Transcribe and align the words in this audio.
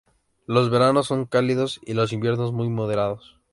Los 0.47 0.71
veranos 0.71 1.05
son 1.05 1.25
cálidos 1.27 1.79
y 1.85 1.93
los 1.93 2.11
inviernos 2.11 2.51
muy 2.53 2.69
moderados. 2.69 3.37